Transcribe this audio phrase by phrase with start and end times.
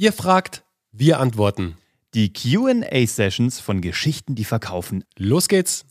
[0.00, 1.76] Ihr fragt, wir antworten.
[2.14, 5.04] Die QA-Sessions von Geschichten, die verkaufen.
[5.18, 5.84] Los geht's.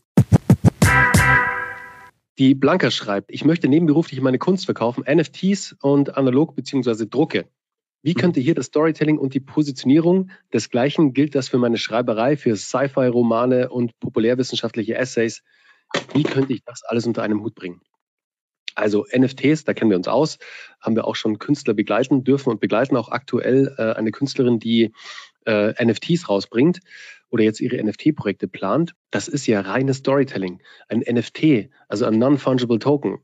[2.36, 7.06] Die Blanca schreibt, ich möchte nebenberuflich meine Kunst verkaufen, NFTs und analog bzw.
[7.08, 7.46] Drucke.
[8.02, 12.56] Wie könnte hier das Storytelling und die Positionierung desgleichen gilt das für meine Schreiberei, für
[12.56, 15.44] Sci-Fi-Romane und populärwissenschaftliche Essays?
[16.14, 17.80] Wie könnte ich das alles unter einem Hut bringen?
[18.80, 20.38] Also NFTs, da kennen wir uns aus,
[20.80, 24.92] haben wir auch schon Künstler begleiten dürfen und begleiten auch aktuell äh, eine Künstlerin, die
[25.46, 26.80] äh, NFTs rausbringt
[27.30, 28.94] oder jetzt ihre NFT-Projekte plant.
[29.10, 30.60] Das ist ja reines Storytelling.
[30.88, 33.20] Ein NFT, also ein Non-Fungible Token,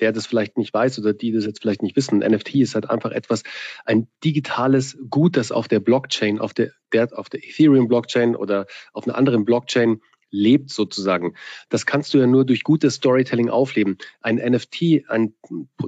[0.00, 2.22] der das vielleicht nicht weiß oder die das jetzt vielleicht nicht wissen.
[2.22, 3.42] Ein NFT ist halt einfach etwas,
[3.84, 9.06] ein digitales Gut, das auf der Blockchain, auf der, der auf der Ethereum-Blockchain oder auf
[9.06, 10.00] einer anderen Blockchain
[10.34, 11.34] lebt sozusagen.
[11.68, 13.98] Das kannst du ja nur durch gutes Storytelling aufleben.
[14.20, 15.34] Ein NFT, ein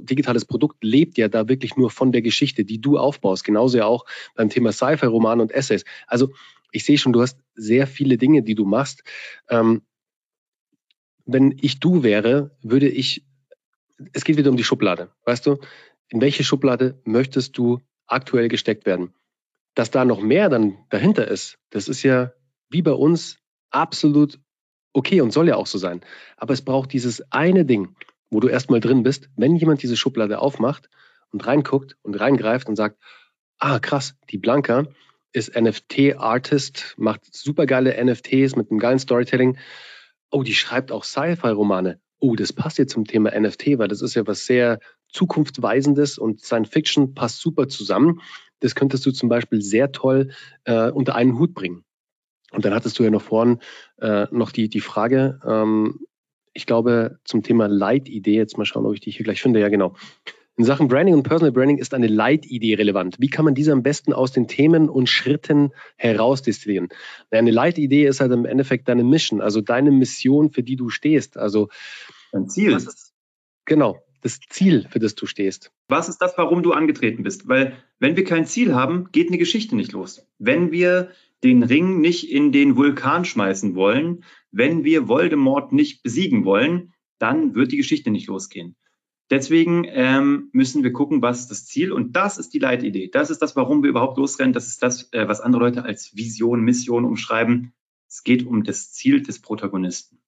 [0.01, 3.43] digitales Produkt lebt ja da wirklich nur von der Geschichte, die du aufbaust.
[3.43, 5.83] Genauso ja auch beim Thema Sci-Fi-Roman und Essays.
[6.07, 6.31] Also
[6.71, 9.03] ich sehe schon, du hast sehr viele Dinge, die du machst.
[9.49, 9.81] Ähm,
[11.25, 13.25] wenn ich du wäre, würde ich,
[14.13, 15.57] es geht wieder um die Schublade, weißt du?
[16.09, 19.13] In welche Schublade möchtest du aktuell gesteckt werden?
[19.75, 22.31] Dass da noch mehr dann dahinter ist, das ist ja
[22.69, 23.39] wie bei uns
[23.71, 24.39] absolut
[24.93, 26.01] okay und soll ja auch so sein.
[26.37, 27.95] Aber es braucht dieses eine Ding,
[28.29, 30.89] wo du erstmal drin bist, wenn jemand diese Schublade aufmacht
[31.31, 32.97] und reinguckt und reingreift und sagt,
[33.59, 34.85] ah krass, die Blanca
[35.33, 39.57] ist NFT-Artist, macht supergeile NFTs mit einem geilen Storytelling.
[40.31, 41.99] Oh, die schreibt auch Sci-Fi-Romane.
[42.19, 44.79] Oh, das passt jetzt zum Thema NFT, weil das ist ja was sehr
[45.09, 48.21] zukunftsweisendes und Science Fiction passt super zusammen.
[48.59, 50.31] Das könntest du zum Beispiel sehr toll
[50.63, 51.83] äh, unter einen Hut bringen.
[52.51, 53.59] Und dann hattest du ja noch vorhin
[53.99, 55.99] äh, noch die, die Frage, ähm,
[56.53, 59.59] ich glaube, zum Thema Leitidee, jetzt mal schauen, ob ich die hier gleich finde.
[59.59, 59.95] Ja, genau.
[60.55, 63.17] In Sachen Branding und Personal Branding ist eine Leitidee relevant.
[63.19, 66.89] Wie kann man diese am besten aus den Themen und Schritten herausdestillieren?
[67.29, 71.37] Eine Leitidee ist halt im Endeffekt deine Mission, also deine Mission, für die du stehst.
[71.37, 71.69] Also
[72.33, 72.73] ein Ziel.
[72.73, 73.13] Ist,
[73.65, 75.71] genau, das Ziel, für das du stehst.
[75.87, 77.47] Was ist das, warum du angetreten bist?
[77.47, 80.27] Weil wenn wir kein Ziel haben, geht eine Geschichte nicht los.
[80.37, 81.11] Wenn wir
[81.43, 87.55] den Ring nicht in den Vulkan schmeißen wollen, wenn wir Voldemort nicht besiegen wollen, dann
[87.55, 88.75] wird die Geschichte nicht losgehen.
[89.29, 93.09] Deswegen ähm, müssen wir gucken, was ist das Ziel und das ist die Leitidee.
[93.09, 94.53] Das ist das, warum wir überhaupt losrennen.
[94.53, 97.73] Das ist das, äh, was andere Leute als Vision, Mission umschreiben.
[98.07, 100.19] Es geht um das Ziel des Protagonisten.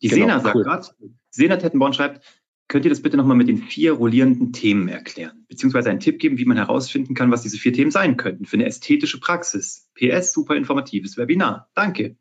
[0.00, 0.62] Die genau, Sena sagt cool.
[0.62, 0.86] gerade,
[1.30, 2.24] Sena Tettenborn schreibt,
[2.68, 5.46] Könnt ihr das bitte nochmal mit den vier rollierenden Themen erklären?
[5.48, 8.56] Beziehungsweise einen Tipp geben, wie man herausfinden kann, was diese vier Themen sein könnten für
[8.56, 9.90] eine ästhetische Praxis.
[9.94, 11.70] PS, super informatives Webinar.
[11.74, 12.18] Danke.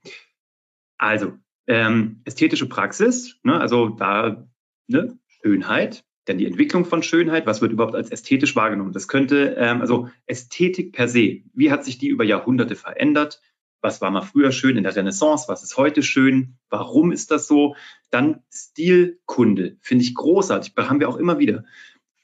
[0.97, 1.33] Also,
[1.67, 4.47] ähm, ästhetische Praxis, ne, also da
[4.87, 8.93] ne, Schönheit, dann die Entwicklung von Schönheit, was wird überhaupt als ästhetisch wahrgenommen?
[8.93, 13.41] Das könnte, ähm, also Ästhetik per se, wie hat sich die über Jahrhunderte verändert?
[13.81, 17.47] Was war mal früher schön in der Renaissance, was ist heute schön, warum ist das
[17.47, 17.75] so.
[18.09, 21.63] Dann Stilkunde, finde ich großartig, da haben wir auch immer wieder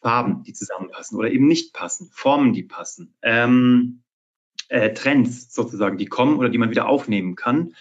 [0.02, 4.04] Farben, die zusammenpassen oder eben nicht passen, Formen, die passen, ähm,
[4.70, 7.74] äh, Trends sozusagen, die kommen oder die man wieder aufnehmen kann.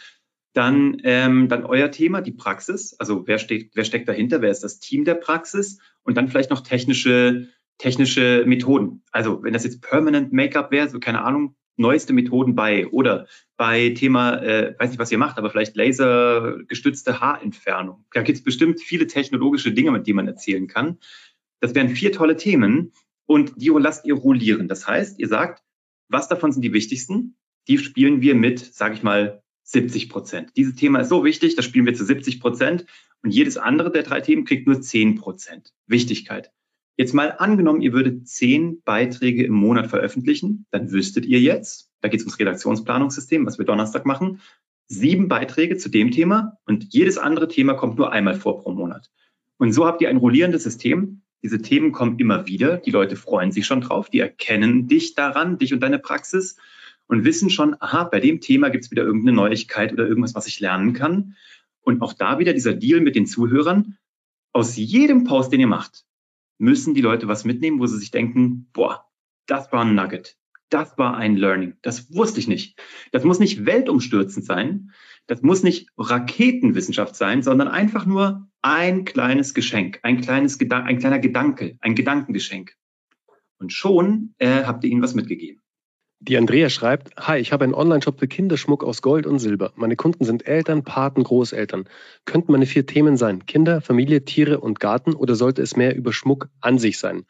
[0.54, 4.62] Dann, ähm, dann euer Thema, die Praxis, also wer, steht, wer steckt dahinter, wer ist
[4.62, 5.78] das Team der Praxis?
[6.02, 9.02] Und dann vielleicht noch technische, technische Methoden.
[9.12, 13.90] Also wenn das jetzt Permanent Make-up wäre, so keine Ahnung, neueste Methoden bei oder bei
[13.90, 18.04] Thema, äh, weiß nicht, was ihr macht, aber vielleicht lasergestützte Haarentfernung.
[18.12, 20.98] Da gibt es bestimmt viele technologische Dinge, mit denen man erzählen kann.
[21.60, 22.92] Das wären vier tolle Themen
[23.26, 24.68] und die lasst ihr rollieren.
[24.68, 25.62] Das heißt, ihr sagt,
[26.08, 27.36] was davon sind die wichtigsten?
[27.68, 30.52] Die spielen wir mit, sage ich mal, 70 Prozent.
[30.56, 32.84] Dieses Thema ist so wichtig, das spielen wir zu 70 Prozent
[33.22, 36.52] und jedes andere der drei Themen kriegt nur 10 Prozent Wichtigkeit.
[36.96, 42.08] Jetzt mal angenommen, ihr würdet zehn Beiträge im Monat veröffentlichen, dann wüsstet ihr jetzt, da
[42.08, 44.40] geht es ums Redaktionsplanungssystem, was wir Donnerstag machen,
[44.88, 49.10] sieben Beiträge zu dem Thema und jedes andere Thema kommt nur einmal vor pro Monat.
[49.56, 51.22] Und so habt ihr ein rollierendes System.
[51.42, 52.78] Diese Themen kommen immer wieder.
[52.78, 54.10] Die Leute freuen sich schon drauf.
[54.10, 56.56] Die erkennen dich daran, dich und deine Praxis
[57.06, 60.46] und wissen schon, aha, bei dem Thema gibt es wieder irgendeine Neuigkeit oder irgendwas, was
[60.46, 61.36] ich lernen kann.
[61.80, 63.96] Und auch da wieder dieser Deal mit den Zuhörern.
[64.52, 66.04] Aus jedem Post, den ihr macht,
[66.62, 69.04] müssen die Leute was mitnehmen, wo sie sich denken, boah,
[69.46, 70.38] das war ein Nugget.
[70.70, 71.74] Das war ein Learning.
[71.82, 72.80] Das wusste ich nicht.
[73.10, 74.92] Das muss nicht weltumstürzend sein.
[75.26, 80.98] Das muss nicht Raketenwissenschaft sein, sondern einfach nur ein kleines Geschenk, ein kleines Gedan ein
[80.98, 82.76] kleiner Gedanke, ein Gedankengeschenk.
[83.58, 85.61] Und schon äh, habt ihr ihnen was mitgegeben.
[86.24, 89.72] Die Andrea schreibt, Hi, ich habe einen Online-Shop für Kinderschmuck aus Gold und Silber.
[89.74, 91.88] Meine Kunden sind Eltern, Paten, Großeltern.
[92.26, 93.44] Könnten meine vier Themen sein?
[93.46, 97.24] Kinder, Familie, Tiere und Garten oder sollte es mehr über Schmuck an sich sein?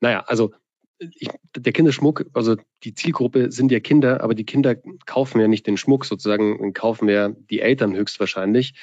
[0.00, 0.52] Naja, also
[0.98, 4.76] ich, der Kinderschmuck, also die Zielgruppe sind ja Kinder, aber die Kinder
[5.06, 8.74] kaufen ja nicht den Schmuck sozusagen, kaufen ja die Eltern höchstwahrscheinlich.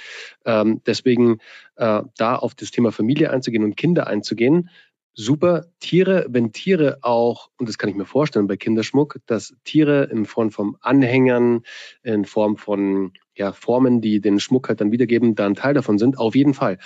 [0.44, 1.38] Ähm, deswegen
[1.76, 4.70] äh, da auf das Thema Familie einzugehen und Kinder einzugehen,
[5.19, 5.66] super.
[5.80, 10.25] Tiere, wenn Tiere auch, und das kann ich mir vorstellen bei Kinderschmuck, dass Tiere in
[10.25, 11.62] Form von Anhängern,
[12.04, 15.98] in Form von ja, Formen, die den Schmuck halt dann wiedergeben, da ein Teil davon
[15.98, 16.77] sind, auf jeden Fall.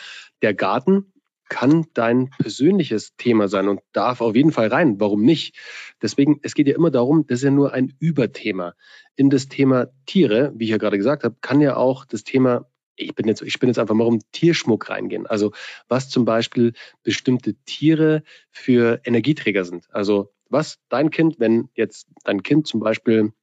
[0.41, 1.13] Der Garten
[1.49, 4.99] kann dein persönliches Thema sein und darf auf jeden Fall rein.
[4.99, 5.55] Warum nicht?
[6.01, 8.73] Deswegen, es geht ja immer darum, das ist ja nur ein Überthema.
[9.15, 12.65] In das Thema Tiere, wie ich ja gerade gesagt habe, kann ja auch das Thema
[12.95, 15.27] ich bin jetzt, ich bin jetzt einfach mal um Tierschmuck reingehen.
[15.27, 15.51] Also
[15.87, 16.73] was zum Beispiel
[17.03, 19.87] bestimmte Tiere für Energieträger sind.
[19.91, 23.33] Also was dein Kind, wenn jetzt dein Kind zum Beispiel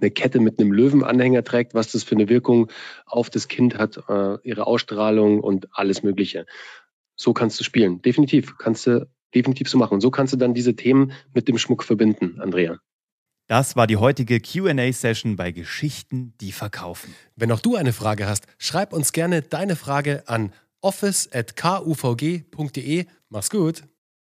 [0.00, 2.70] eine Kette mit einem Löwenanhänger trägt, was das für eine Wirkung
[3.06, 6.46] auf das Kind hat, äh, ihre Ausstrahlung und alles Mögliche.
[7.14, 8.02] So kannst du spielen.
[8.02, 8.58] Definitiv.
[8.58, 9.94] Kannst du definitiv so machen.
[9.94, 12.78] Und so kannst du dann diese Themen mit dem Schmuck verbinden, Andrea.
[13.46, 17.14] Das war die heutige QA-Session bei Geschichten, die verkaufen.
[17.36, 23.06] Wenn auch du eine Frage hast, schreib uns gerne deine Frage an office.kuvg.de.
[23.28, 23.84] Mach's gut.